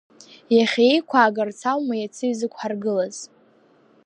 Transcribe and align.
Иахьа 0.55 0.83
иқәаагарц 0.97 1.59
аума 1.71 1.95
иацы 1.97 2.25
изықәҳаргылаз? 2.27 3.15